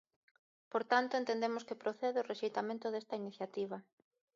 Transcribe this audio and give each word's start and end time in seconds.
Por 0.71 0.83
tanto, 0.91 1.13
entendemos 1.21 1.65
que 1.67 1.81
procede 1.83 2.17
o 2.21 2.27
rexeitamento 2.31 2.85
desta 2.89 3.19
iniciativa. 3.23 3.77